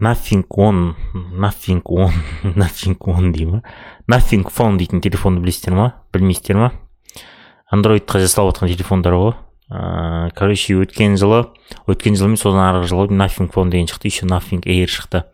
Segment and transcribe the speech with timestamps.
[0.00, 0.94] nothing on
[1.32, 2.12] nothing on
[2.56, 3.62] nothing on дей ма
[4.06, 6.72] nothing phone дейтін телефонды білесіздер ма білмейсіздер ма
[7.72, 9.34] андроидқа жасалып жатқан телефондар ғой
[9.68, 11.44] короче өткен жылы
[11.86, 15.24] өткен жыл емес содан арғы жылы nothing phone деген шықты еще nothing air шықты.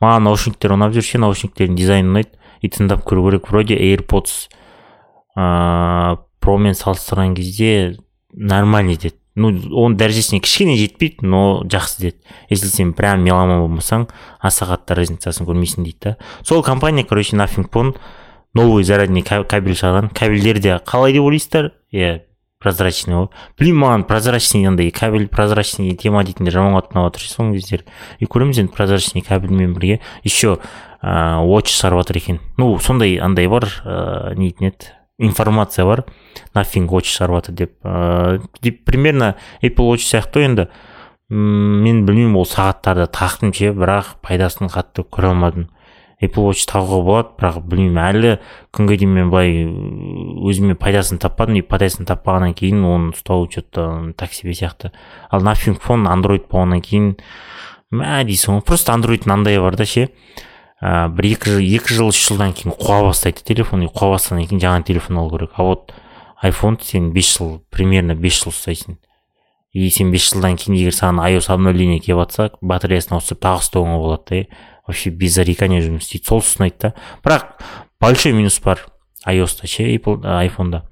[0.00, 2.32] Маған наушниктер ұнап жүр ше наушниктердің дизайны ұнайды.
[2.64, 4.48] И тыңдап көру керек вроде airpods
[5.36, 7.98] ыыы промен салыстырған кезде
[8.32, 9.16] нормальный деді.
[9.34, 12.18] Ну оның дәрежесіне кішкене жетпейді но жақсы деді.
[12.50, 14.06] Если сен прям меломан болмасаң
[14.40, 16.16] аса қатты разницасын көрмейсің дейді да.
[16.42, 17.96] Сол компания короче nothing phone
[18.54, 21.72] новый зарядный кабель шығарған кабельдер де қалай деп ойлайсыздар?
[21.92, 22.22] Иә
[22.62, 27.60] прозрачный ғой блин маған прозрачный андай кабель прозрачный тема дейтіндер жаман қатты ұнап жатыр соңғы
[27.60, 27.84] кездері.
[28.20, 30.00] И көреміз енді прозрачный кабельмен бірге.
[30.22, 30.58] Еще
[31.02, 32.40] ыыы watch шығарып жатыр екен.
[32.56, 34.94] Ну сондай андай бар ыыы не дейтін еді.
[35.18, 36.04] Информация бар.
[36.54, 40.68] Nothing watch шығарып жатыр деп ыыы примерно apple watch сияқты ғой енді.
[41.30, 45.70] Мен білмеймін ол сағаттарды тақтым ше бірақ пайдасын қатты көре алмадым.
[46.22, 48.00] Apple watch тағуға болады бірақ білмеймін.
[48.04, 48.34] Әлі
[48.76, 54.12] күнге дейін мен былай өзіме пайдасын таппадым и пайдасын таппағаннан кейін оны ұстау че то
[54.16, 54.92] так себе сияқты.
[55.30, 57.14] Ал nothing phone андроид болғаннан кейін
[57.90, 60.08] мә дейсің ғой просто андроидтың андайы бар да ше.
[60.82, 64.48] Ә, бір екі жыл екі жыл үш жылдан кейін қуа бастайды телефон и қуа бастағаннан
[64.50, 65.52] кейін жаңа телефон алу керек.
[65.56, 65.94] А вот
[66.40, 68.98] айфон сен бес жыл примерно бес жыл ұстайсың.
[69.72, 73.98] И сен бес жылдан кейін егер саған iOS обновление келіп жатса батареясын ауыстырып тағы ұстауыңа
[73.98, 76.28] болады да вообще без зарекания жұмыс істейді.
[76.28, 76.94] Сол ұнайды да.
[77.24, 77.58] Бірақ
[78.00, 78.84] большой минус бар
[79.26, 80.84] iOS-та ше айфонда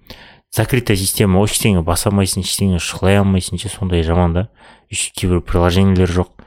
[0.52, 4.48] закрытая система ештеңе баса алмайсың ештеңе шұқылай алмайсың ше сондай жаман да.
[4.90, 6.41] Еще кейбір приложениелер жоқ.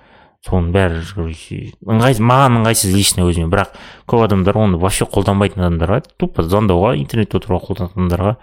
[0.46, 1.02] Соның бәрі
[1.90, 3.50] ыңғайсыз маған ыңғайсыз лично өзіме.
[3.50, 3.74] Бірақ
[4.10, 8.36] көп адамдар оны вообще қолданбайтын адамдарға тупо звондауға интернетте отыруға қолданатын адамдарға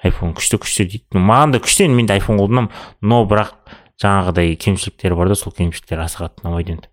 [0.00, 1.20] айфон күшті күшті дейді.
[1.20, 2.70] Маған да күшті енді мен де айфон қолданамын
[3.04, 3.52] но бірақ
[4.00, 6.88] жаңағыдай кемшіліктері бар да сол кемшіліктер аса қатты ұнамайды енді.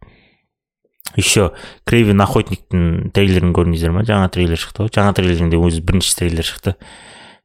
[1.15, 1.53] Еще
[1.87, 4.03] кривин охотниктің трейлерін көрдіңіздер ма?
[4.03, 4.91] Жаңа трейлер шықты ғой.
[4.91, 6.75] Жаңа трейлерінде өзі бірінші трейлер шықты.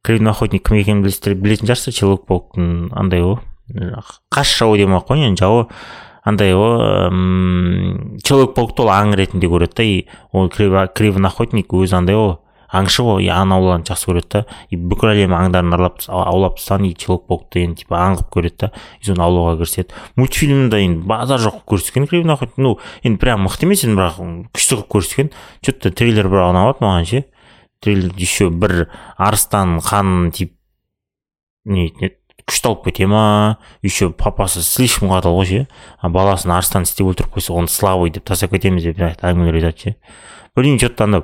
[0.02, 1.36] Кривин охотник кім екенін білесіздер?
[1.38, 1.94] Білетін шығарсыздар?
[1.94, 3.38] Человек пауктың андай ғой.
[4.34, 5.68] Қас жауы демей ақ қояйын енді жауы
[6.22, 12.18] андай ғой человек паукты ол аң ретінде көреді да и ол кривин охотник өзі андай
[12.18, 12.36] ғой
[12.72, 14.40] аңшы ғой и аң аулауды жақсы көреді да
[14.72, 18.58] и бүкіл әлем аңдарын аралап аулап тастаған и человек паукты енді типа аң қылып көреді
[18.62, 19.98] да и соны аулауға кіріседі.
[20.16, 24.16] Мультфильмда енді базар жоқ көрсеткен кривин охотник ну енді прям мықты емес енді бірақ
[24.56, 25.30] күшті қылып көрсеткен.
[25.60, 27.24] Че то трейлер бірақ ұнап маған ше.
[27.84, 30.56] Трейлер еще бір арыстан қанын тиіп
[31.64, 32.16] не еді
[32.46, 33.58] күшті алып кете ма?
[33.82, 35.66] Еще папасы слишком қатал ғой ше?
[36.02, 39.96] Баласын арыстан істеп өлтіріп қойса оны слабый деп тастап кетеміз деп әңгімелер айтады ше.
[40.56, 41.22] Білмеймін че то андай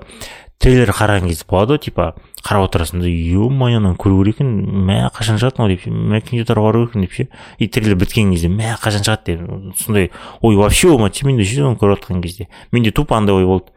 [0.58, 2.06] трейлер қараған кезде болады ғой типа
[2.42, 4.50] қарап отырасың да е мое мынаны көру керек екен
[4.88, 7.28] мә қашан шығады мынау деп ше мә кинотеатрға бару керек екен деп ше.
[7.58, 9.36] И трейлер біткен кезде мә қашан шығады?
[9.36, 9.76] деп.
[9.78, 10.10] Сондай
[10.42, 12.48] ой вообще болмады ше менде ше соны көріп жатқан кезде.
[12.72, 13.70] Менде тупо андай ой болды.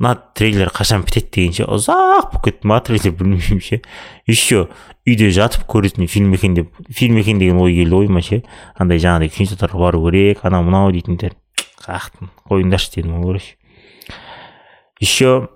[0.00, 3.80] Мына трейлер қашан бітеді дегенше ұзақ болып кетті ма трейлер білмеймін ше.
[4.26, 4.66] Еще
[5.06, 8.42] үйде жатып көретін фильм екен деп фильм екен деген ой келді ойыма ше.
[8.74, 11.36] Андай жаңағыдай кинотеатрға бару керек анау мынау дейтіндер
[11.84, 13.56] қақтым қойыңдаршы дедім ғой короче
[15.00, 15.48] еще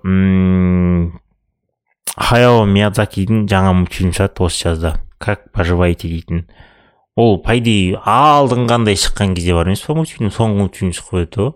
[2.15, 4.95] хаяо миядзакидің жаңа мультфильм шығады осы жазда.
[5.19, 6.07] Как поживаете?
[6.07, 6.45] дейтін.
[7.15, 10.31] Ол по идее алдыңғандай шыққан кезде бар емес па мультфильм?
[10.33, 11.53] Соңғы мультфильм шығып еді ғой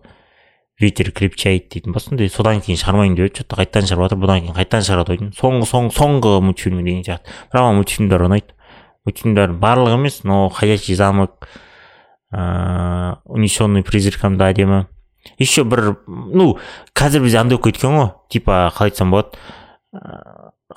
[0.80, 4.22] ветер крепчает дейтін ба сондай содан кейін шығармайын деп еді че то қайтадан шығарып жатыр
[4.24, 8.56] бұдан кейін қайтадан шығарады ғой соңғы соңғы соңғы мультфильм деген сияқты бірақ маған мультфильмдер ұнайды
[9.06, 11.50] мультфильмдер барлығы емес но ходячий замок
[12.32, 14.86] ыыы унесенный призраком да әдемі
[15.38, 16.58] еще бір ну
[16.96, 19.36] қазір бізде андай болып кеткен ғой типа қалай айтсам болады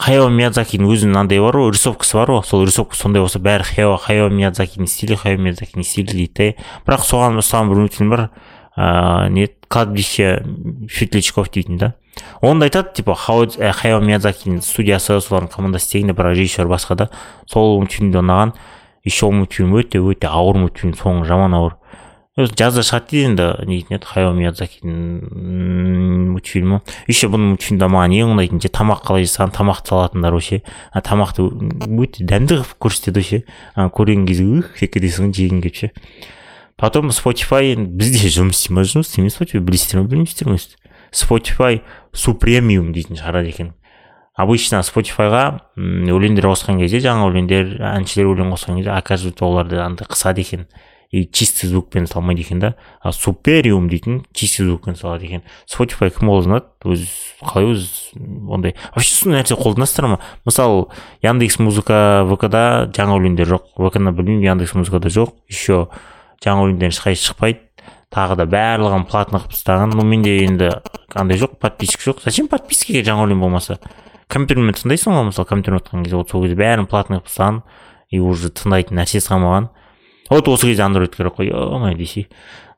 [0.00, 4.30] хаяо миядзакидің өзінің андай бар ғой рисовкасы бар ғой сол рисовка сондай болса бәрі хаяо
[4.32, 6.54] миядзакидің стилі хаяо миядзакидің стилі дейді
[6.86, 8.24] бірақ соған ұстаған бір мультфильм бар
[8.76, 10.44] ыыы не кладбище
[10.90, 11.94] светлячков дейтін да?
[12.40, 17.10] Онда айтады типа хаяо миядзакидің студиясы солардың командасы істеген бірақ режиссер басқа да?
[17.46, 18.54] Сол мультфильмде ұнаған
[19.04, 21.78] еще мультфильм өте өте ауыр мультфильм соңы жаман ауыр
[22.36, 24.94] жазда шығады дейді енді дейтін еді хаяо миядзакидің
[26.32, 26.78] мультфильмі
[27.10, 30.60] еще бұның мультфильмде маған ең ұнайтын ше тамақ қалай жасаған тамақты салатындар ғой ше
[30.96, 31.44] тамақты
[32.06, 33.42] өте дәмді қылып көрсетеді ше
[33.76, 34.88] көрген кезде ух ғой
[35.36, 35.92] жегің келіп ше
[36.82, 40.58] потом spotify бізде жұмыс істей ма жұмыс істемей ма spotify білесіздер ма білмейсіздер ма
[41.14, 41.80] spotify
[42.12, 43.72] супремиум дейтін шығарады екен
[44.38, 45.42] обычно спотифайға
[45.76, 50.66] өлеңдер қосқан кезде жаңа өлеңдер әншілер өлең қосқан кезде оказывается оларды андай қысады екен
[51.12, 52.74] и чистый звукпен салмайды екен да?
[53.02, 57.04] А супериум дейтін чистый звукпен салады екен spotify кім қолданады өз
[57.44, 57.84] қалай өз
[58.48, 60.86] ондай вообще сондай нәрсе қолданасыздар ма мысалы
[61.20, 65.90] яндекс музыка вк да жаңа өлеңдер жоқ вк ны білмеймін яндекс музыкада жоқ еще
[66.42, 67.68] жаңа өлеңдер ешқайсысы шықпайды.
[68.12, 69.94] Тағы да барлығын платно қылып тастаған.
[69.96, 70.68] Ну менде енді
[71.16, 72.24] андай жоқ подписка жоқ.
[72.26, 73.78] Зачем подпискаға жаңа болмаса?
[74.28, 76.16] Компьютермен тыңдайсың ғой мысалы компьютермен отқан кезде.
[76.16, 77.62] Вот сол кезде бәрін платный қылып тастаған
[78.10, 79.70] и уже тыңдайтын нәрсесі қалмаған.
[80.28, 81.48] Вот осы кезде андроид керек қой.
[81.48, 82.28] Е мое десе.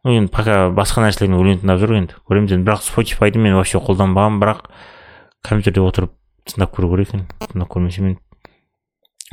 [0.05, 2.19] Ну енді пока басқа нәрселермен өлең тыңдап жүр енді.
[2.29, 2.71] Көреміз енді.
[2.71, 4.43] Бірақ спотифайды мен вообще қолданбағанмын.
[4.43, 4.67] Бірақ
[5.43, 6.15] компьютерде отырып
[6.47, 7.27] тыңдап көру керек екен.
[7.43, 8.21] Тыңдап көрмесем енді.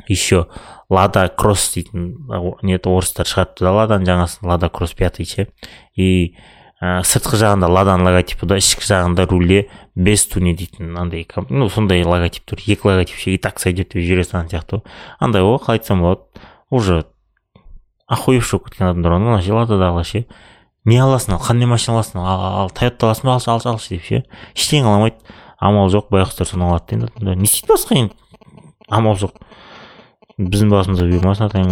[0.07, 0.47] Еще
[0.89, 2.15] лада кросс дейтін
[2.61, 5.47] не орыстар шығарыпты да ладаның жаңасын лада кросс пятый ше
[5.95, 6.35] и
[6.81, 9.65] ә, сыртқы жағында ладаның логотипі да ішкі жағында рульде
[9.95, 14.01] без туни дейтін андай ну сондай логотип тұр екі логотип ше и так сойдет деп
[14.01, 14.79] жібере салған сияқты.
[14.79, 17.05] Ғой андай ғой қалай айтсам болады уже
[18.07, 20.25] охуевший болып кеткен адамдар ғой мына ше лададағылар ше
[20.85, 23.35] не аласың ал қандай машина аласың ал, ал тойота аласың ба?
[23.37, 24.23] Алшы алшы алшы деп ше.
[24.55, 25.35] Ештеңе ала алмайды.
[25.61, 28.15] Амал жоқ байғұстар соны алады енді не істейді басқа енді?
[28.89, 29.37] Амал жоқ.
[30.37, 31.71] Біздің басымызға бұйырмасын атаң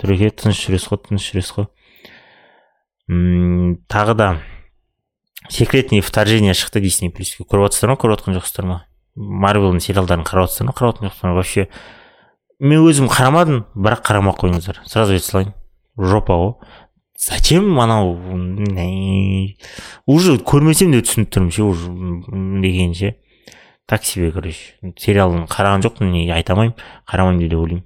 [0.00, 1.66] түреке тыныш жүресіз ғой тыныш жүресіз ғой.
[3.90, 4.28] Тағы да
[5.48, 8.78] секретный вторжение шықты дисней плюске көріп жатырсыздар ма көріп жатқан жоқсыздар ма?
[9.14, 11.36] Марвелдің сериалдарын қарап жатырсыздар ма қарап жатқан жоқсыздар ма?
[11.36, 11.68] Вообще
[12.60, 14.80] мен өзім қарамадым бірақ қарамай ақ қойыңыздар.
[14.88, 15.54] Сразу айта салайын.
[15.98, 16.54] Жопа ғой.
[17.18, 18.16] Зачем анау
[20.06, 21.92] уже көрмесем де түсініп тұрмын ше уже
[22.64, 23.14] деген ше
[23.86, 26.76] так себе короче сериалын қараған жоқпын не айта алмаймын.
[27.08, 27.84] Қарамаймын деп ойлаймын.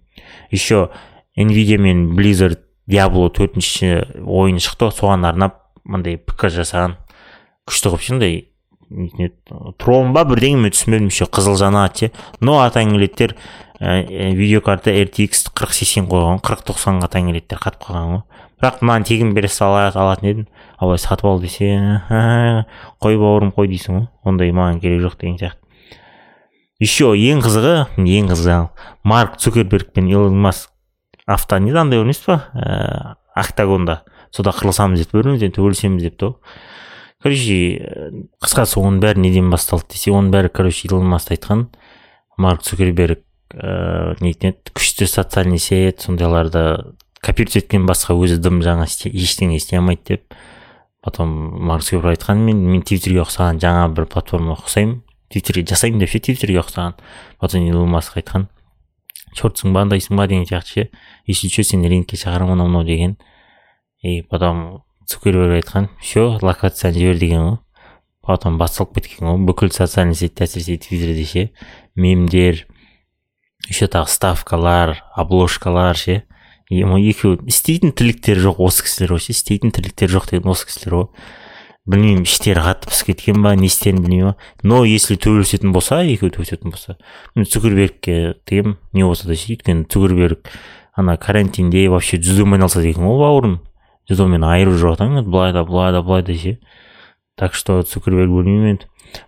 [0.51, 0.91] Еще
[1.37, 6.97] nvidia мен blizzard диабло төртінші ойын шықты соған арнап мындай пікір жасаған
[7.69, 8.39] күшті қылып ше андай
[9.79, 12.11] трон ба бірдеңе мен түсінбедім еще қызыл жанат ше.
[12.41, 13.37] Но атаң келеттер
[13.81, 18.23] ә, видеокарта rtx қырық сексен қойған қырық тоқсанға атаң келеттер қатып қалған ғой.
[18.59, 20.47] Бірақ мынаны тегін бере сала алатын едім.
[20.79, 21.77] Абай сатып ал десе
[22.09, 24.09] қой бауырым қой дейсің ғой.
[24.25, 25.68] Ондай маған керек жоқ деген сияқты.
[26.79, 28.59] Еще ең қызығы ең қызығы
[29.05, 30.71] марк цукерберг пен илон маск
[31.27, 32.45] авто не андай емес па?
[32.55, 34.03] Ә, октагонда.
[34.31, 36.37] Сода қырылысамыз деп бір бірімізден төбелесеміз депті ғой
[37.23, 41.67] короче қысқасы оның бәрі неден басталды десе оның бәрі короче илон маск айтқан.
[42.39, 44.55] Марк цукерберг ыыы не еді?
[44.71, 50.39] Күшті социальный сеть сондайларды копировать еткен басқа өзі дым жаңа ештеңе істей алмайды деп.
[51.03, 51.35] Потом
[51.67, 55.01] марк цукерберг айтқан мен мен твиттерге ұқсаған жаңа бір платформаға ұқсаймын.
[55.33, 56.97] Твиттерге жасаймын деп ше твиттерге ұқсаған.
[57.41, 58.49] Потом илон маск айтқан.
[59.37, 60.27] Чертсың ба андайсың ба?
[60.27, 60.89] деген сияқты ше.
[61.27, 63.17] Если че сені рингке шығарамын анау мынау деген.
[64.03, 65.89] И потом цукерберг айтқан.
[66.01, 67.59] Все локацияны жібер деген ғой.
[68.23, 69.39] Потом басталып кеткен ғой.
[69.49, 71.45] Бүкіл социальный сетьте әсіресе твиттерде ше.
[71.95, 72.67] Мемдер
[73.69, 76.23] еще тағы ставкалар обложкалар ше.
[76.69, 81.07] Екеуі істейтін тірліктері жоқ осы кісілер ғой ше істейтін тірліктері жоқ деген осы кісілер ғой.
[81.89, 86.71] Білмеймін іштері қатты пісіп кеткен ба не істерін білмеймін но если төбелесетін болса екеуі төбелесетін
[86.71, 86.97] болса.
[87.35, 90.45] Мен цукербергке тыйым не болса да ше өйткені цукерберг
[90.95, 93.57] ана карантинде вообще дзюдомен айналысады екен ғой бауырым.
[94.09, 96.59] Дзюдомен айырып жүріп жатыр былай да былай да былай да ше
[97.39, 98.87] так что цукерберг білмеймін енді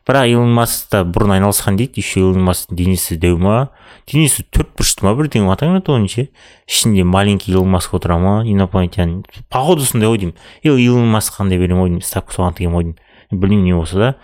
[0.08, 2.00] бірақ илон маск та бұрын айналысқан дейді.
[2.00, 3.70] Еще илон масктың денесі дәу ма?
[4.10, 5.14] Денесі төрт бұрышты ма?
[5.18, 6.26] Бірдеңе атаңдар оның ше
[6.68, 8.40] ішінде маленький илон маск отыра ма?
[8.46, 10.36] Инопланетянин походу сондай ғой деймін.
[10.62, 12.98] Или илон маск қандай беремін ғой деймін ставка соған тігемін ғой деймін
[13.30, 14.14] білмеймін не болса да.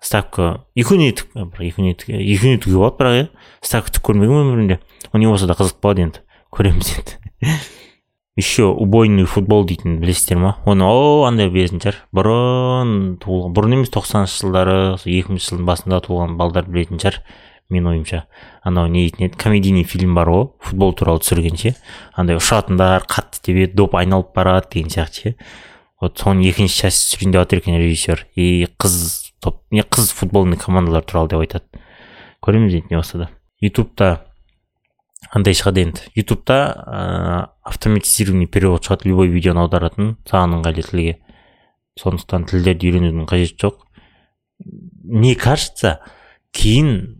[0.00, 3.28] Ставка екеуіне екеуіне екеуіне тігуге болады бірақ иә.
[3.62, 4.80] Ставка тігіп көрмегенмін өмірімде
[5.14, 6.24] не болса да қызық болады енді.
[6.50, 7.18] Көреміз енді.
[8.36, 10.52] Еще убойный футбол дейтін білесіздер ма?
[10.68, 12.90] Оны о андай білетін шығар бұрын
[13.22, 17.22] туылған бұрын емес тоқсаныншы жылдары екі мыңыншы жылдың басында туылған балдар білетін шығар
[17.72, 18.26] менің ойымша.
[18.62, 19.38] Анау не дейтін еді?
[19.40, 21.72] Комедийный фильм бар ғой футбол туралы түсірген ше
[22.14, 25.34] андай ұшатындар қатты тебеді доп айналып барады деген сияқты ше.
[26.00, 28.26] Вот соның екінші часть түсірейін деп жатыр екен режиссер.
[28.36, 31.82] И қыз топ не қыз футбольный командалар туралы деп айтады.
[32.44, 33.30] Көреміз енді не болса да.
[33.64, 34.25] Ютубта
[35.30, 36.06] андай шығады енді.
[36.14, 37.00] Ютубта ә,
[37.66, 39.08] автоматизированный перевод шығады.
[39.10, 41.16] Любой видеоны аударатын саған ыңғайлы тілге
[42.00, 43.80] сондықтан тілдерді үйренудің қажеті жоқ.
[45.04, 45.98] Не кажется
[46.52, 47.16] кейін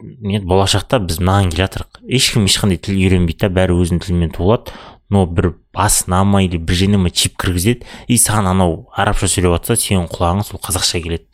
[0.00, 4.74] мен болашақта біз мынаған келе жатырмық ешкім ешқандай тіл үйренбейді да бәрі өзінің тілімен туылады
[5.10, 9.58] но бір басына ма или бір жеріне ма чип кіргізеді и саған анау арабша сөйлеп
[9.58, 11.26] жатса сенің құлағың сол қазақша келеді.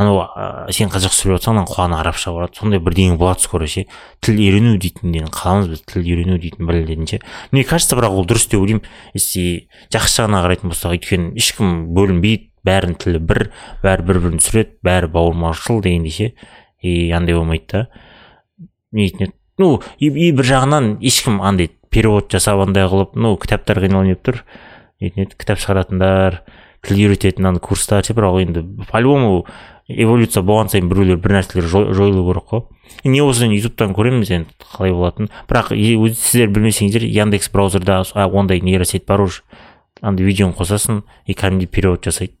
[0.00, 2.56] Анау ә, сен қазақша сөйлеп жатсаң ананың құлағына арабша барады.
[2.58, 3.86] Сондай бірдеңе болады скоро ше.
[4.24, 7.20] Тіл үйрену дейтінден қаламыз біз тіл үйрену дейтін бір ше.
[7.52, 8.86] Мне кажется бірақ ол дұрыс деп ойлаймын.
[9.14, 12.48] Если жақсы жағына қарайтын болсақ өйткені ешкім бөлінбейді.
[12.60, 13.38] Бәрінің тілі бір
[13.80, 16.26] бәрі бір бірін түсіреді бәрі бауырмашыл дегендей ше.
[16.84, 17.86] И андай болмайды да.
[18.92, 19.30] Не еді.
[19.56, 24.42] Ну и, бір жағынан ешкім андай перевод жасап андай қылып ну кітаптар қиналып тұр.
[25.00, 26.42] Нетін еді кітап шығаратындар
[26.84, 28.12] тіл үйрететін ана курстар ше.
[28.12, 29.46] Бірақ енді по любому
[29.90, 32.62] эволюция болған сайын біреулер бір нәрселер жойылу керек қой.
[33.04, 35.30] Не болса ютубтан көреміз енді қалай болатынын.
[35.48, 39.42] Бірақ сіздер білмесеңіздер яндекс браузерда ондай нейросеть бар уже.
[40.00, 42.34] Андай видеоны қосасың и кәдімгідей перевод жасайды.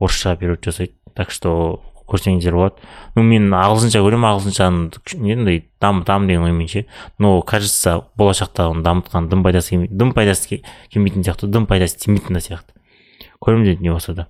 [0.00, 0.94] Орысшаға перевод жасайды.
[1.14, 1.80] Так что
[2.10, 2.74] көрсеңіздер болады.
[3.14, 6.86] Ну мен ағылшынша көремін ағылшыншаны андай дамытамын деген оймен ше.
[7.18, 12.42] Но кажется болашақта оны дамытқан дым пайдасы келмейді дым пайдасы келмейтін сияқты дым пайдасы тимейтін
[12.42, 12.74] сияқты.
[13.40, 14.28] Көреміз енді не болса да.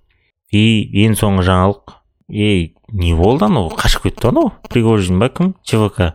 [0.53, 1.97] И ең соңғы жаңалық.
[2.29, 5.55] Ей не болды анау қашып кетті анау пригожин ба кім?
[5.65, 6.15] Чвк.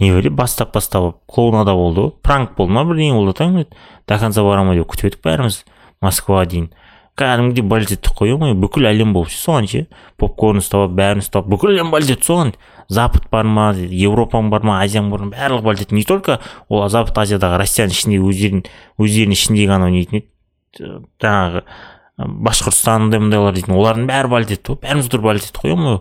[0.00, 2.12] Не білейін бастап бастап клоунада болды ғой.
[2.22, 3.60] Пранк болды ма бірдеңе болды таң
[4.08, 5.62] до конца бара ма деп күтіп едік бәріміз.
[6.02, 6.72] Москваға дейін.
[7.14, 9.84] Кәдімгідей болеть еттік қой ғой бүкіл әлем болып ше соған ше.
[10.18, 12.50] Попкорн ұстап бәрін ұстап бүкіл әлем етті соған.
[12.90, 17.22] Запад бар ма европаң бар ма азияң бар ма барлығы етті не только ол запад
[17.22, 18.64] азиядағы россияның ішінде өздерін
[18.98, 20.28] өздерінің ішіндегі анау нетін еді.
[21.22, 21.62] Жаңағы
[22.18, 23.74] башқұртстан мындай мындайлар дейтін.
[23.74, 24.80] Олардың бәрі болеть етті ғой.
[24.84, 26.00] Бәріміз тұрып болеть еттік қой ой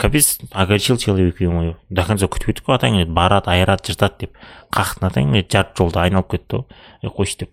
[0.00, 4.38] капец огорчил человек ой до конца күтіп едік қой атаң барады айырады жыртады деп.
[4.72, 7.12] Қақтың атаң жарты жолда айналып кетті ғой.
[7.12, 7.50] Қойшы деп.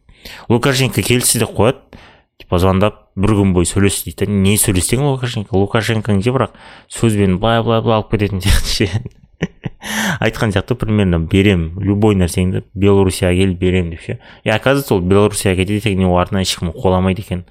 [0.48, 2.00] Лукашенко келісті деп қояды.
[2.40, 5.58] Типа звондап бір күн бойы сөйлес дейді не сөйлессең лукашенко?
[5.58, 6.54] Лукашенкоң ше бірақ?
[6.88, 9.02] Сөзбен былай былай былай алып кететін сияқты ше.
[10.22, 11.20] Айтқан сияқты примерно.
[11.20, 12.64] Берем любой нәрсеңді.
[12.78, 14.20] Белоруссияға кел берем деп ше.
[14.44, 17.46] И оказывается ол белоруссияға кетеді екен ол артынан ешкім қуаламайды екен.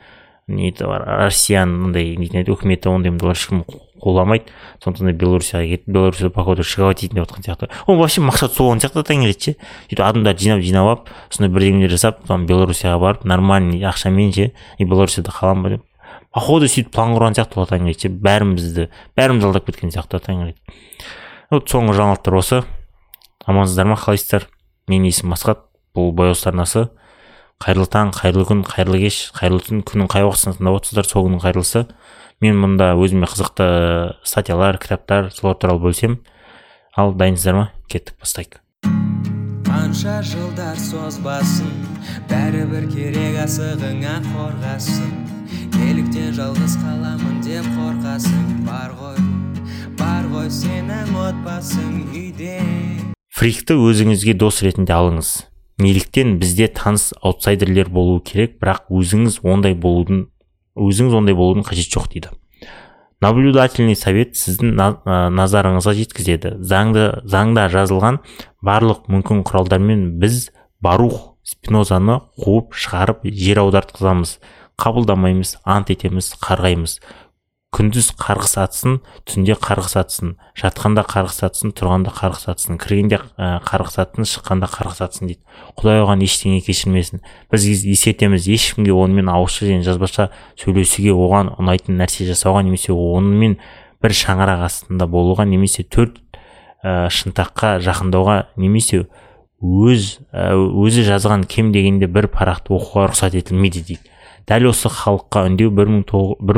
[0.46, 3.64] Не россияның мындай нетін еді үкіметі ондай ешкім
[3.98, 4.52] қуламайды
[4.84, 7.68] сондықтан да белоруссияға кетіп белоруссия походу шиковать етейін деп жатқан сияқты.
[7.86, 9.56] Ол вообще мақсат болған сияқты таңертең ше?
[9.90, 14.52] Сөйтіп адамдарды жинап жинап алып сондай бірдеңелер жасап там белоруссияға барып нормальный ақшамен ше?
[14.78, 15.82] И белоруссияда қаламын ба деп.
[16.30, 18.12] Походу сөйтіп план құрған сияқты ол таңертең ше?
[18.14, 18.88] Бәрімізді
[19.18, 20.78] бәрімізді алдап кеткен сияқты таңертең.
[21.50, 22.62] Вот соңғы жаңалықтар осы.
[23.46, 24.46] Амансыздар ма қалайсыздар?
[24.86, 25.66] Менің есімім асхат.
[25.96, 26.90] Бұл бояуыз арнасы.
[27.62, 31.40] Қайырлы таң қайырлы күн қайырлы кеш қайырлы түн күннің қай уақытысында тыңдап отырсыздар сол күннің
[31.44, 31.86] қайырлысы.
[32.44, 33.68] Мен мұнда өзіме қызықты
[34.28, 36.18] статьялар кітаптар солар туралы бөлсем
[36.96, 37.64] ал дайынсыздар ма?
[37.88, 38.60] Кеттік бастайық.
[39.64, 41.72] Қанша жылдар созбасын
[42.28, 45.16] бәрібір керек асығыңа қорғасын.
[45.80, 49.20] Неліктен жалғыз қаламын деп қорқасың бар ғой
[49.96, 52.60] бар ғой сенің отбасың үйде.
[53.36, 55.36] Фрикті өзіңізге дос ретінде алыңыз.
[55.78, 60.26] Неліктен бізде таныс аутсайдерлер болуы керек бірақ өзіңіз ондай болудың
[60.76, 62.32] өзіңіз ондай болудың қажеті жоқ дейді.
[63.24, 64.74] Наблюдательный совет сіздің
[65.36, 66.56] назарыңызға жеткізеді.
[66.60, 68.20] Заңды заңда жазылған
[68.60, 70.50] барлық мүмкін құралдармен біз
[70.84, 74.36] барух спинозаны қуып шығарып жер аудартқызамыз.
[74.76, 76.98] Қабылдамаймыз ант етеміз қарғаймыз.
[77.76, 78.94] Күндіз қарғыс атсын
[79.28, 85.28] түнде қарғыс атсын жатқанда қарғыс атсын тұрғанда қарғыс атсын кіргенде қарғыс атсын шыққанда қарғыс атсын
[85.28, 85.42] дейді.
[85.76, 87.20] Құдай оған ештеңе кешірмесін.
[87.52, 93.58] Біз ескертеміз ешкімге онымен ауызша және жазбаша сөйлесуге оған ұнайтын нәрсе жасауға немесе онымен
[94.02, 96.18] бір шаңырақ астында болуға немесе төрт
[96.82, 99.04] ә, шынтаққа жақындауға немесе
[99.60, 104.15] өз өзі жазған кем дегенде бір парақты оқуға рұқсат етілмейді дейді.
[104.46, 105.88] Дәл осы халыққа үндеу бір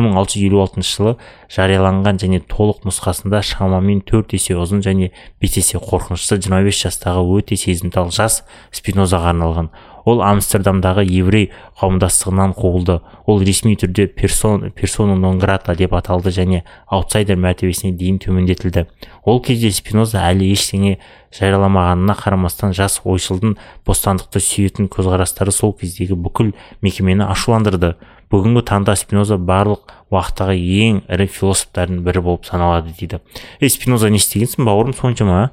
[0.04, 1.12] мың алты жүз елу алтыншы жылы
[1.54, 5.09] жарияланған және толық нұсқасында шамамен төрт есе ұзын және
[5.40, 8.42] бес есе қорқынышты 25 жастағы өте сезімтал жас
[8.76, 9.73] спинозаға арналған.
[10.09, 12.99] Ол амстердамдағы еврей қауымдастығынан қуылды.
[13.29, 18.87] Ол ресми түрде персон, персона нон грата деп аталды және аутсайдер мәртебесіне дейін төмендетілді.
[19.29, 20.97] Ол кезде спиноза әлі ештеңе
[21.37, 27.97] жарияламағанына қарамастан жас ойшылдың бостандықты сүйетін көзқарастары сол кездегі бүкіл мекемені ашуландырды.
[28.33, 33.23] Бүгінгі таңда спиноза барлық уақыттағы ең ірі философтардың бірі болып саналады дейді.
[33.61, 35.50] Ей спиноза не істегенсің бауырым соншама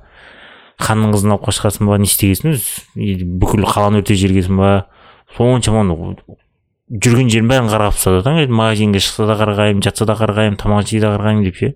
[0.81, 4.71] ханның қызын алып қашқансың ба не істегенсің өзі бүкіл қаланы өртеп жібергенсің ба?
[5.35, 5.85] Соншама
[7.01, 11.01] жүрген жерін бәрін қарғап тастады таңертең магазинге шықса да қарғаймын жатса да қарғаймын тамақ жесе
[11.01, 11.71] де қарғаймын деп ше?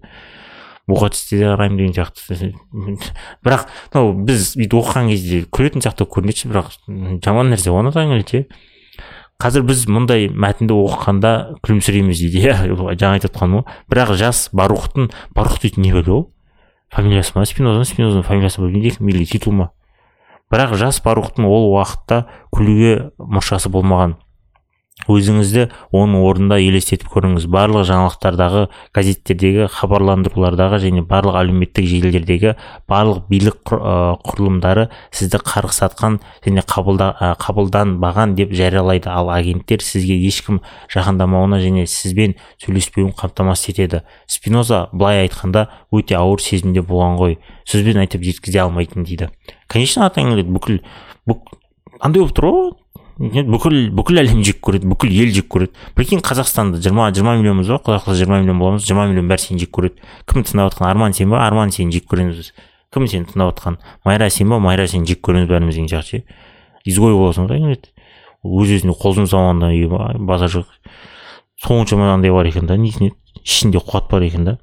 [0.89, 2.51] Түсте де қараймын деген сияқты.
[3.45, 6.71] Бірақ мынау біз бүйтіп оқыған кезде күлетін сияқты көрінеді бірақ
[7.25, 8.47] жаман нәрсе оны таңертең
[9.39, 12.55] қазір біз мұндай мәтінді оқығанда күлімсірейміз дейді иә
[12.99, 16.25] жаңа айтып жатқаным ғой бірақ жас барухтың барух дейтін не бәле ол?
[16.93, 19.69] Фамилиясы ма спинозаның спинозаның фамилиясы білмейді или титул ма
[20.49, 22.23] бірақ жас барухтың ол уақытта
[22.55, 24.15] күлуге мұршасы болмаған.
[25.07, 25.63] Өзіңізді
[25.95, 27.45] оның орнында елестетіп көріңіз.
[27.49, 32.55] Барлық жаңалықтардағы газеттердегі хабарландырулардағы және барлық әлеуметтік желілердегі
[32.89, 39.09] барлық билік құрылымдары сізді қарғыс атқан және қабылда, қабылданбаған деп жариялайды.
[39.09, 40.59] Ал агенттер сізге ешкім
[40.93, 44.03] жақындамауына және сізбен сөйлеспеуін қамтамасыз етеді.
[44.27, 47.39] Спиноза былай айтқанда өте ауыр сезімде болған ғой.
[47.65, 49.31] Сөзбен айтып жеткізе алмайтын дейді.
[49.69, 50.81] Конечно атаң бүкіл
[51.99, 52.69] андай болып тұр ғой.
[53.19, 57.79] Бүкіл бүкіл әлем жек көреді бүкіл ел жек көреді прикинь қазақстанда жиырма жиырма миллионбыз ба
[57.83, 61.13] құдай қаласа жиырма миллион боламыз жиырма миллион бәрі сені жек көреді кім тыңдап жатқан арман
[61.13, 62.53] сен ба арман сені жек көреміз біз.
[62.95, 63.75] Кім сені тыңдап жатқан
[64.07, 66.23] майра сен ба майра сені жек көреміз бәріміз деген сияқты ше.
[66.87, 67.75] Изгой боласың ғой
[68.39, 70.71] өз өзіне қол жұмсамағанда базар жоқ.
[71.59, 73.11] Соншама андай бар екен да несіне?
[73.43, 74.57] Ішінде қуат бар екен да.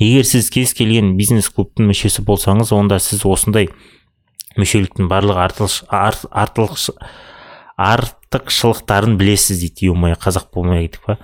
[0.00, 3.68] Егер сіз кез келген бизнес клубтың мүшесі болсаңыз онда сіз осындай
[4.58, 5.38] мүшеліктің барлық
[7.80, 11.18] артықшылықтарын білесіз дейді ой қазақ болмай кеттік па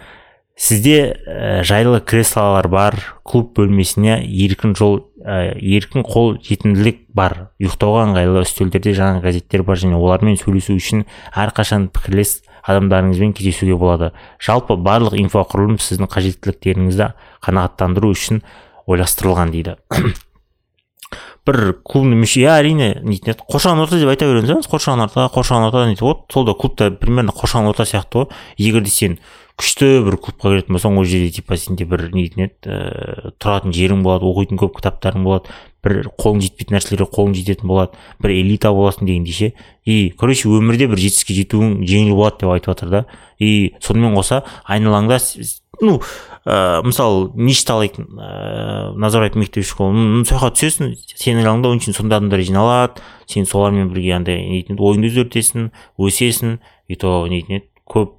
[0.57, 2.97] сізде ә, жайлы креслолар бар
[3.29, 7.51] клуб бөлмесіне еркін жол ә, еркін қол жетімділік бар.
[7.61, 11.05] Ұйықтауға ыңғайлы үстелдерде жаңа газеттер бар және олармен сөйлесу үшін
[11.37, 14.13] әрқашан пікірлес адамдарыңызбен кездесуге болады.
[14.41, 17.13] Жалпы барлық инфрақұрылым сіздің қажеттіліктеріңізді
[17.45, 18.41] қанағаттандыру үшін
[18.87, 19.77] ойластырылған дейді.
[21.47, 25.69] Бір клубный мүше иә әрине нетін еді қоршаған орта деп айта береміз қоршаған орта қоршаған
[25.69, 26.03] орта дейді?
[26.03, 28.31] Вот сол да клубта примерно қоршаған орта сияқты ғой.
[28.59, 29.21] Егер де сен
[29.57, 34.03] күшті бір клубқа кіретін болсаң ол жерде типа сенде бір нейтін еді ііі тұратын жерің
[34.05, 35.55] болады оқитын көп кітаптарың болады
[35.87, 39.53] бір қолың жетпейтін нәрселерге қолың жететін болады бір элита боласың дегендей ше
[39.87, 43.05] и короче өмірде бір жетістікке жетуің жеңіл болады деп айтып жатыр да.
[43.39, 45.21] И сонымен қоса айналаңда
[45.81, 46.01] ну
[46.47, 51.97] ә, мысалы ништі алайық ә, назарбаев мектеп школы сол жаққа түсесің сенің айналаңда оның үшін
[51.97, 57.69] сондай адамдар жиналады сен солармен бірге андай нетін ойыңды өзгертесің өсесің и то нетін еді
[57.87, 58.16] көп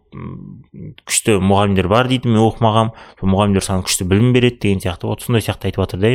[1.08, 5.08] күшті мұғалімдер бар дейді мен оқымағанмын сол мұғалімдер саған күшті білім береді деген сияқты.
[5.10, 6.12] Вот сондай сияқты айтып жатыр да.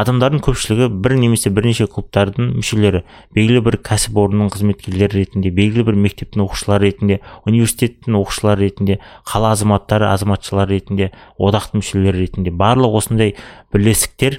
[0.00, 3.02] Адамдардың көпшілігі бір немесе бірнеше клубтардың мүшелері
[3.34, 10.06] белгілі бір кәсіпорынның қызметкерлері ретінде белгілі бір мектептің оқушылары ретінде университеттің оқушылары ретінде қала азаматтары
[10.12, 12.54] азаматшалары ретінде одақтың мүшелері ретінде.
[12.54, 13.34] Барлық осындай
[13.74, 14.38] бірлестіктер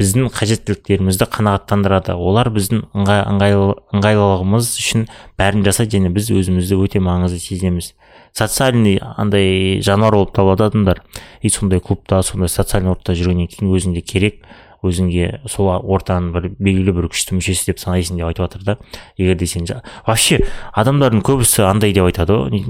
[0.00, 2.16] біздің қажеттіліктерімізді қанағаттандырады.
[2.16, 5.06] Олар біздің ыңғайлылығымыз үшін
[5.40, 7.92] бәрін жасайды және біз өзімізді өте маңызды сезінеміз.
[8.32, 11.02] Социальный андай жануар болып табылады адамдар.
[11.42, 14.44] И сондай клубта сондай социальный ортада жүргеннен кейін өзіңде керек
[14.82, 18.74] өзіңге сол ортаның бір белгілі бір күшті мүшесі деп санайсың деп айтып жатыр да.
[19.14, 19.68] Егер де сен
[20.06, 20.40] вообще
[20.74, 22.64] адамдардың көбісі андай деп айтады ғой.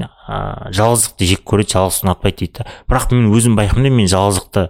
[0.77, 2.69] Жалғыздықты жек көреді жалғыз ұнатпайды дейді да.
[2.91, 4.69] Бірақ мен өзім байқаймын мен жалғыздықты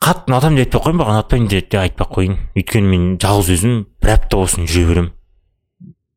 [0.00, 3.08] қатты ұнатамын деп айтпай ақ қояйын бірақ ұнатпаймын деп те айтпай ақ қояйын өйткені мен
[3.20, 5.16] жалғыз өзім бір апта болсын жүре беремін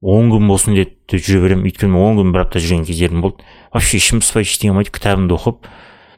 [0.04, 3.46] он күн болсын деп жүре беремін өйткені он күн бір апта жүрген кездерім болды.
[3.72, 5.70] Вообще ішім пыспайды ештеңе болмайды кітабымды оқып.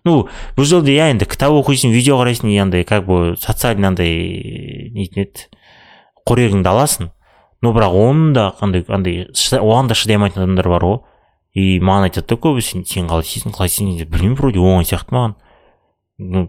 [0.05, 0.15] Ну
[0.57, 5.25] бұл жерде иә енді кітап оқисың видео қарайсың и андай как бы социальный андай нетін
[5.25, 5.45] еді
[6.25, 7.11] қорегіңді аласың.
[7.61, 9.27] Но бірақ оның да қандай андай
[9.61, 10.99] оған да шыдай алмайтын адамдар бар ғой
[11.53, 15.37] и маған айтады да көбісі сен қалай істейсің қалай істейсің білмеймін вроде оңай сияқты маған.
[16.17, 16.47] Ну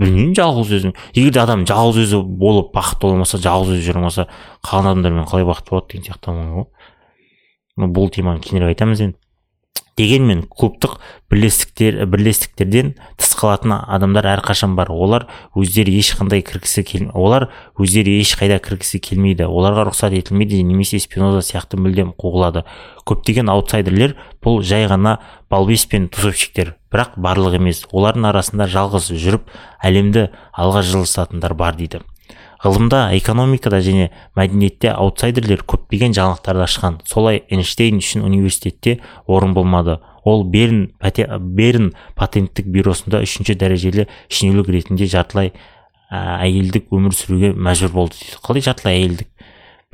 [0.00, 0.94] білмеймін жалғыз өзім.
[1.14, 4.26] Егер де адам жалғыз өзі болып бақытты бола алмаса жалғыз өзі жүре алмаса
[4.66, 6.66] қалған адамдармен қалай бақытты болады деген сияқты ғой.
[7.90, 9.18] Бұл теманы кейінірек айтамыз енді.
[10.00, 10.96] Дегенмен клубтық
[11.30, 14.90] бірлестіктер бірлестіктерден тыс қалатын адамдар әрқашан бар.
[14.90, 15.26] Олар
[15.58, 19.46] өздері ешқандай кіргісі кел олар өздері ешқайда кіргісі келмейді.
[19.46, 22.64] Оларға рұқсат етілмейді немесе спиноза сияқты мүлдем қуылады
[23.08, 25.18] көптеген аутсайдерлер бұл жай ғана
[25.52, 26.76] балбес пен тусовщиктер.
[26.90, 29.52] Бірақ барлық емес олардың арасында жалғыз жүріп
[29.84, 32.02] әлемді алға жылжытатындар бар дейді.
[32.60, 36.98] Ғылымда экономикада және мәдениетте аутсайдерлер көптеген жаңалықтарды ашқан.
[37.08, 39.98] Солай эйнштейн үшін университетте орын болмады.
[40.24, 45.54] Ол берн, берн патенттік бюросында үшінші дәрежелі шенеунік ретінде жартылай
[46.10, 48.40] әйелдік өмір сүруге мәжбүр болды дейді.
[48.44, 49.30] Қалай жартылай әйелдік?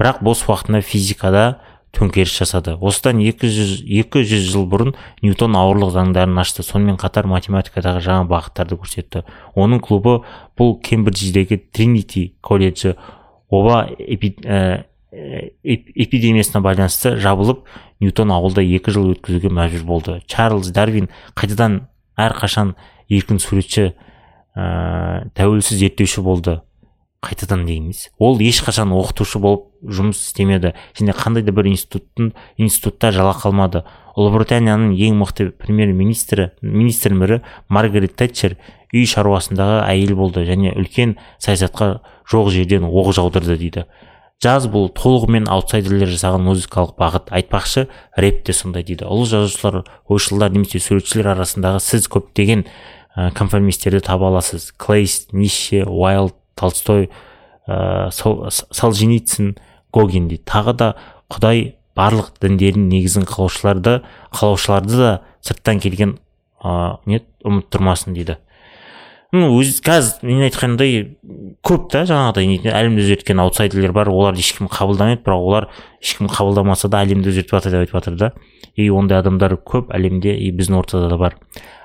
[0.01, 1.45] Бірақ бос уақытында физикада
[1.97, 2.77] төңкеріс жасады.
[2.81, 6.65] Осыдан 200, 200 жыл бұрын ньютон ауырлық заңдарын ашты.
[6.67, 9.25] Сонымен қатар математикадағы жаңа бағыттарды көрсетті.
[9.57, 10.21] Оның клубы
[10.59, 12.97] бұл кембридждегі тринити колледжі
[13.49, 14.85] оба ә,
[15.65, 17.65] эпидемиясына байланысты жабылып
[18.01, 20.19] ньютон ауылда екі жыл өткізуге мәжбүр болды.
[20.29, 21.87] Чарльз дарвин қайтадан
[22.21, 22.75] әрқашан
[23.09, 23.93] еркін суретші
[24.57, 26.61] ә, тәуелсіз зерттеуші болды.
[27.27, 33.51] Қайтадан дегеніміз ол ешқашан оқытушы болып жұмыс істемеді және қандай да бір институттың институтта жалақы
[33.51, 33.85] алмады
[34.17, 38.57] ұлыбританияның ең мықты премьер министрі министрдің бірі маргарет тэтчер
[38.95, 43.87] үй шаруасындағы әйел болды және үлкен саясатқа жоқ жерден оқ жаудырды дейді.
[44.43, 47.31] Джаз бұл толығымен аутсайдерлер жасаған музыкалық бағыт.
[47.33, 47.87] Айтпақшы
[48.21, 49.07] рэп те сондай дейді.
[49.09, 52.67] Ұлы жазушылар ойшылдар немесе суретшілер арасындағы сіз көптеген
[53.17, 54.75] ә, конформистерді таба аласыз.
[54.77, 57.11] Клейс нище уайлд толстой
[57.69, 59.57] ә, солженицын
[59.92, 60.88] гогин дейді тағы да
[61.33, 64.01] құдай барлық діндердің негізін қалаушыларды
[64.35, 65.12] қалаушыларды да
[65.45, 66.19] сырттан келген
[66.62, 68.38] ә, не ұмыттырмасын дейді.
[69.35, 71.16] Ну өз қазір мен айтқандай
[71.66, 75.66] көп та жаңағыдай әлемді өзгерткен аутсайдерлер бар оларды ешкім қабылдамайды бірақ олар
[76.01, 78.31] ешкім қабылдамаса да әлемді өзгертіп жатыр деп айтып жатыр да.
[78.77, 81.37] И ондай адамдар көп әлемде и біздің ортада да бар.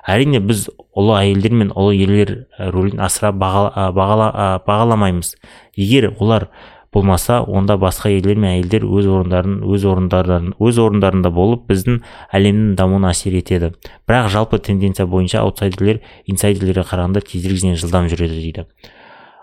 [0.08, 4.30] Әрине біз ұлы әйелдер мен ұлы ерлер рөлін асыра бағала, бағала,
[4.66, 5.36] бағаламаймыз.
[5.78, 6.50] Егер олар
[6.94, 12.02] болмаса онда басқа ерлер мен әйелдер өз орындарын өз орындарын өз орындарында болып біздің
[12.36, 13.72] әлемнің дамуына әсер етеді.
[14.10, 18.68] Бірақ жалпы тенденция бойынша аутсайдерлер инсайдерлерге қарағанда тезірек және жылдам жүреді дейді.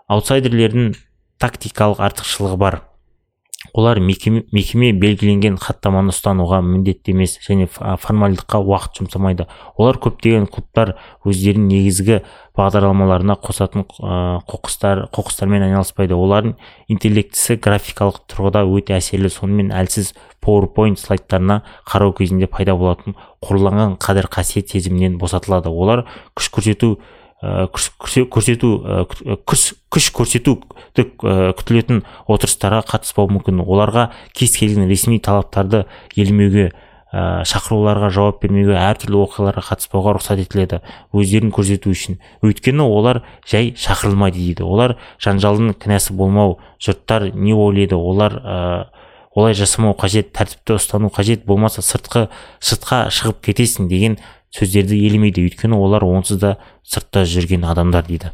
[0.08, 0.92] Аутсайдерлердің
[1.40, 2.80] тактикалық артықшылығы бар.
[3.74, 9.46] Олар мекеме, белгіленген хаттаманы ұстануға міндетті емес және формальдыққа уақыт жұмсамайды.
[9.76, 10.94] Олар көптеген клубтар
[11.28, 12.20] өздерінің негізгі
[12.58, 16.16] бағдарламаларына қосатын қоқыстар қоқыстармен айналыспайды.
[16.16, 16.56] Олардың
[16.90, 24.30] интеллектісі графикалық тұрғыда өте әсерлі сонымен әлсіз PowerPoint слайдтарына қарау кезінде пайда болатын қорланған қадір
[24.32, 25.70] қасиет сезімінен босатылады.
[25.70, 26.96] Олар күш көрсету
[27.42, 28.72] көрсету
[29.46, 30.56] күш күш көрсету
[30.96, 33.62] күтілетін отырыстарға қатыспауы мүмкін.
[33.62, 35.84] Оларға кез келген ресми талаптарды
[36.16, 36.72] елемеуге
[37.12, 40.82] ә, шақыруларға жауап бермеуге әртүрлі оқиғаларға қатыспауға рұқсат етіледі.
[41.14, 42.18] Өздерін көрсету үшін.
[42.42, 44.66] Өйткені олар жай шақырылмайды дейді.
[44.66, 47.96] Олар жанжалдың кінәсі болмау жұрттар не ойлайды?
[47.96, 48.58] Олар ә,
[49.38, 52.26] олай жасамау қажет тәртіпті ұстану қажет болмаса сыртқы
[52.58, 54.18] сыртқа шығып кетесің деген
[54.54, 55.44] сөздерді елемейді.
[55.48, 58.32] Өйткені олар онсыз да сыртта жүрген адамдар дейді.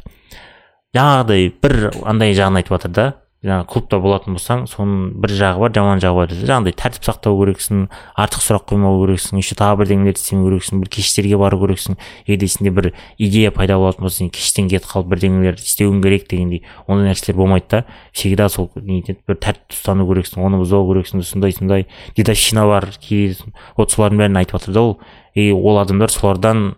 [0.95, 3.11] Жаңағыдай бір андай жағын айтып жатыр да.
[3.45, 7.83] Жаңағы клубта болатын болсаң соның бір жағы бар жаман жағы бар жаңағыдай тәртіп сақтау керексің
[8.17, 11.99] артық сұрақ қоймау керексің еще тағы бірдеңелерді істемеу керексің бір кештерге бару керексің.
[12.25, 12.87] Егер сенде бір
[13.19, 17.69] идея пайда болатын болса сен кештен кетіп қалып бірдеңелерді істеуің керек дегендей ондай нәрселер болмайды
[17.69, 17.83] да.
[18.15, 21.85] Всегда сол бір тәртіпті ұстану керексің оны бұзбау керексің сондай сондай
[22.17, 23.45] дедовщина бар кейде
[23.77, 24.97] вот солардың бәрін айтып жатыр да ол.
[25.35, 26.75] И ол адамдар солардан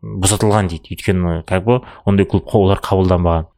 [0.00, 0.96] босатылған дейді.
[0.96, 3.50] Өйткені как бы ондай клубқа олар қабылданбаған.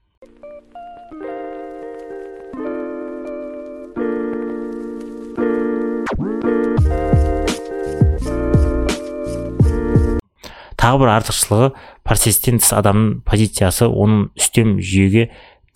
[10.82, 11.68] Тағы бір артықшылығы
[12.02, 15.28] процесстен адамның позициясы оның үстем жүйеге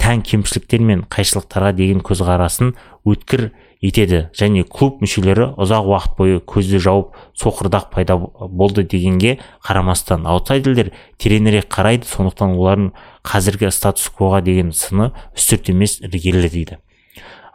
[0.02, 2.74] тән кемшіліктер мен қайшылықтарға деген көзқарасын
[3.06, 4.28] өткір етеді.
[4.36, 11.68] Және клуб мүшелері ұзақ уақыт бойы көзді жауып соқырдақ пайда болды дегенге қарамастан аутсайдерлер тереңірек
[11.72, 12.90] қарайды сондықтан олардың
[13.26, 16.78] қазіргі статус квоға деген сыны үстірт емес іргелі дейді.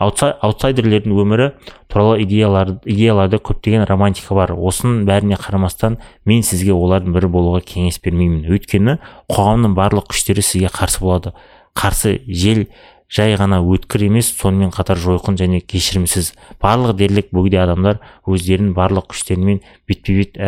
[0.01, 1.51] Аутсайдерлердің өмірі
[1.85, 4.55] туралы идеялар, идеяларда көптеген романтика бар.
[4.57, 8.47] Осының бәріне қарамастан мен сізге олардың бірі болуға кеңес бермеймін.
[8.49, 8.97] Өйткені
[9.29, 11.35] қоғамның барлық күштері сізге қарсы болады.
[11.77, 12.65] Қарсы жел
[13.11, 16.31] жай ғана өткір емес сонымен қатар жойқын және кешірімсіз.
[16.63, 20.39] Барлық дерлік бөгде адамдар өздерінің барлық күштерімен бетпе бет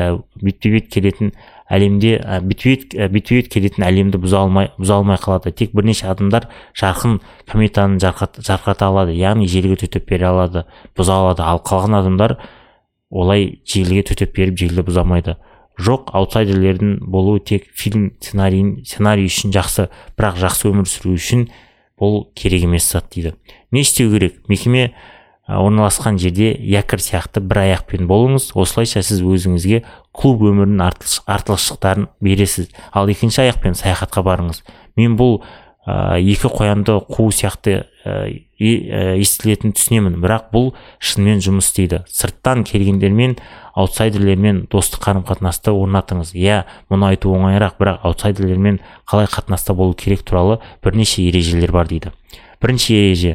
[0.42, 1.34] бетпе бет келетін
[1.68, 2.16] әлемде
[2.48, 5.52] бетпе бет келетін әлемді бұза алмай бұза алмай қалады.
[5.52, 6.48] Тек бірнеше адамдар
[6.80, 7.20] жарқын
[7.52, 10.64] кометаны жарқырата алады яғни желге төтеп бере алады
[10.96, 11.44] бұза алады.
[11.44, 12.38] Ал қалған адамдар
[13.12, 15.36] олай желге төтеп беріп желді бұза алмайды
[15.82, 21.48] жоқ аутсайдерлердің болуы тек фильм сценарийін сценарий үшін жақсы бірақ жақсы өмір сүру үшін
[22.04, 23.34] бұл керек емес зат дейді.
[23.72, 24.42] Не істеу керек?
[24.52, 24.92] Мекеме
[25.48, 28.52] орналасқан жерде якорь сияқты бір аяқпен болыңыз.
[28.56, 29.84] Осылайша сіз өзіңізге
[30.16, 30.84] клуб өмірінің
[31.28, 32.70] артықшылықтарын бересіз.
[32.92, 34.64] Ал екінші аяқпен саяхатқа барыңыз.
[35.00, 35.42] Мен бұл
[35.88, 38.16] ә, екі қоянды қуу сияқты ә,
[38.60, 40.20] естілетінін түсінемін.
[40.24, 40.72] Бірақ бұл
[41.04, 42.04] шынымен жұмыс істейді.
[42.08, 43.36] Сырттан келгендермен
[43.74, 46.34] аутсайдерлермен достық қарым қатынасты орнатыңыз.
[46.38, 52.14] Иә мұны айту оңайырақ бірақ аутсайдерлермен қалай қатынаста болу керек туралы бірнеше ережелер бар дейді.
[52.64, 53.32] Бірінші ереже.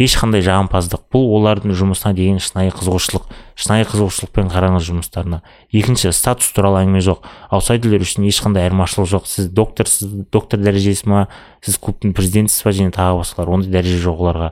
[0.00, 3.26] Ешқандай жағымпаздық бұл олардың жұмысына деген шынайы қызығушылық.
[3.52, 5.42] Шынайы қызығушылықпен қараңыз жұмыстарына.
[5.68, 7.26] Екінші статус туралы әңгіме жоқ.
[7.52, 9.28] Аутсайдерлер үшін ешқандай айырмашылық жоқ.
[9.28, 11.26] Сіз докторсыз доктор дәрежесі ма?
[11.60, 13.52] Сіз клубтың президентісіз ба және тағы басқалар.
[13.58, 14.50] Ондай дәреже жоқ оларға.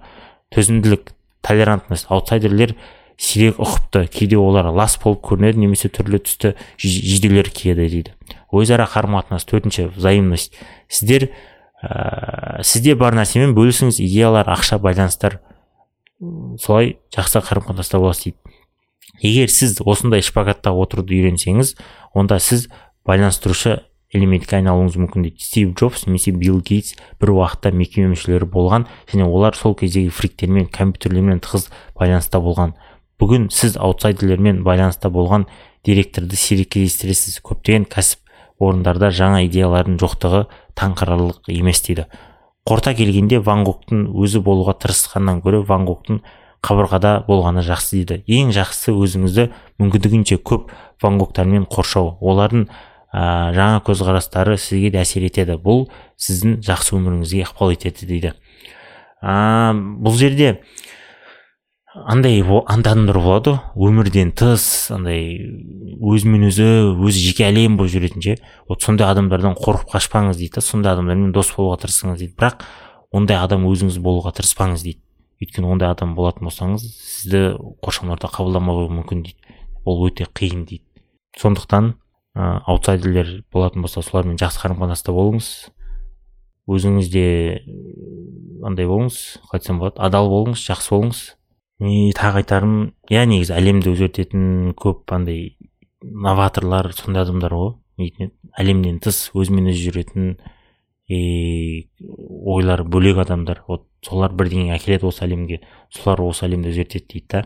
[0.52, 2.10] Төзімділік толерантность.
[2.12, 2.76] Аутсайдерлер
[3.18, 4.06] сирек ұқыпты.
[4.08, 8.14] Кейде олар лас болып көрінеді немесе түрлі түсті жейделер киеді дейді.
[8.54, 10.54] Өзара қарым қатынас төртінші взаимность.
[10.88, 11.28] Сіздер
[11.82, 15.40] ә, сізде бар нәрсемен бөлісіңіз идеялар ақша байланыстар
[16.62, 18.56] солай жақсы қарым қатынаста боласыз дейді.
[19.20, 21.74] Егер сіз осындай шпагатта отыруды үйренсеңіз
[22.14, 22.68] онда сіз
[23.06, 23.80] байланыстырушы
[24.14, 25.42] элементке айналуыңыз мүмкін дейді.
[25.42, 30.68] Стив джобс немесе билл гейтс бір уақытта мекеме мүшелері болған және олар сол кездегі фриктермен
[30.72, 32.74] компьютерлермен тығыз байланыста болған.
[33.18, 35.46] Бүгін сіз аутсайдерлермен байланыста болған
[35.86, 38.24] директорды сирек кездестіресіз көптеген кәсіп
[38.62, 40.44] орындарда жаңа идеялардың жоқтығы
[40.78, 42.06] таңқарарлық емес дейді.
[42.68, 46.20] Қорта келгенде ван гогтың өзі болуға тырысқаннан гөрі ван гогтың
[46.64, 48.18] қабырғада болғаны жақсы дейді.
[48.26, 49.46] Ең жақсысы өзіңізді
[49.80, 52.16] мүмкіндігінше көп ван гогтармен қоршау.
[52.20, 55.56] Олардың ә, жаңа көзқарастары сізге де әсер етеді.
[55.56, 55.86] Бұл
[56.20, 58.34] сіздің жақсы өміріңізге ықпал етеді дейді.
[59.22, 60.58] Ә, бұл жерде
[61.94, 63.88] андай адамдар болады ғой.
[63.88, 65.38] Өмірден тыс андай
[65.98, 68.36] өзімен өзі өзі жеке әлем болып жүретін ше.
[68.68, 72.34] Вот сондай адамдардан қорқып қашпаңыз дейді да сондай адамдармен дос болуға тырысыңыз дейді.
[72.36, 72.66] Бірақ
[73.12, 75.00] ондай адам өзіңіз болуға тырыспаңыз дейді.
[75.40, 77.42] Өйткені ондай адам болатын болсаңыз сізді
[77.80, 79.56] қоршаған орта қабылдамауы мүмкін дейді.
[79.86, 80.84] Ол өте қиын дейді.
[81.38, 81.94] Сондықтан
[82.36, 85.70] ә, аутсайдерлер болатын болса солармен жақсы қарым қатынаста болыңыз
[86.68, 87.24] өзіңізде
[88.66, 91.22] андай болыңыз қалай айтсам болады адал болыңыз жақсы болыңыз.
[91.80, 92.74] И тағы айтарым
[93.10, 95.56] иә негізі әлемді өзгертетін көп андай
[96.02, 97.74] новаторлар сондай адамдар ғой.
[98.58, 100.32] Әлемнен тыс өзімен өзі жүретін
[101.08, 103.62] и ойлары бөлек адамдар.
[103.68, 105.60] Вот солар бірдеңе әкеледі осы әлемге
[105.94, 107.44] солар осы әлемді өзгертеді дейді да.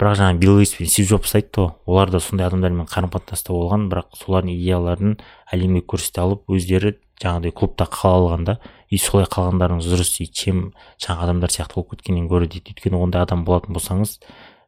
[0.00, 1.74] Бірақ жаңағы билл гейтс пен стив джобс айтты ғой.
[1.86, 5.18] Олар да сондай адамдармен қарым қатынаста болған бірақ солардың идеяларын
[5.52, 8.54] әлемге көрсете алып өздері жаңағыдай клубта қала алған да
[8.90, 10.32] и солай қалғандарыңыз дұрыс дейді.
[10.32, 10.62] Чем
[11.00, 12.74] жаңағы адамдар сияқты болып кеткеннен гөрі дейді.
[12.74, 14.18] Өйткені ондай адам болатын болсаңыз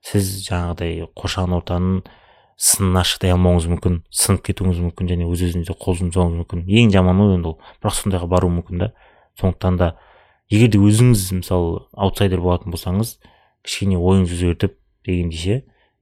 [0.05, 2.01] сіз жаңағыдай қоршаған ортаның
[2.55, 6.65] сынына шыдай алмауыңыз мүмкін сынып кетуіңіз мүмкін және өз өзіңізге қол жұмсауыңыз мүмкін.
[6.71, 7.59] Ең жаманы енді ол.
[7.83, 8.91] Бірақ сондайға баруы мүмкін да.
[9.41, 9.95] Сондықтан да
[10.51, 13.17] егер де өзіңіз мысалы аутсайдер болатын болсаңыз
[13.65, 14.77] кішкене ойыңызды өзгертіп
[15.09, 15.57] дегендей ше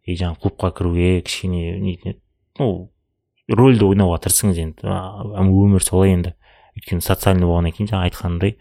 [0.04, 2.18] и жаңағы клубқа кіруге кішкене нетін
[2.58, 2.92] ну
[3.50, 4.86] рөлді ойнауға тырысыңыз енді.
[4.86, 6.34] Өмір солай енді.
[6.76, 8.56] Өйткені социальный болғаннан кейін жаңа айтқанымдай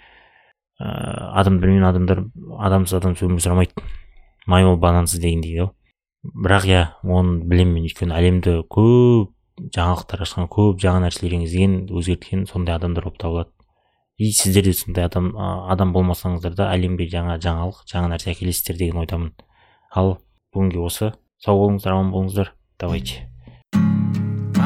[0.82, 2.26] ыыы адамдармен адамдар
[2.67, 3.69] адамсыз адамсыз өмір сүре
[4.47, 5.71] маймыл банансыз дегендей ғой
[6.24, 7.88] бірақ иә оны білемін мен.
[7.89, 9.32] Өйткені әлемді көп
[9.74, 13.50] жаңалықтар ашқан көп жаңа нәрселер енгізген өзгерткен сондай адамдар болып табылады.
[14.17, 19.02] И сіздер де сондай адам адам болмасаңыздар да әлемге жаңа жаңалық жаңа нәрсе әкелесіздер деген
[19.02, 19.34] ойдамын.
[19.95, 20.19] Ал
[20.54, 21.13] бүгінге осы.
[21.41, 22.54] Сау болыңыздар аман болыңыздар.
[22.80, 23.31] Давайте.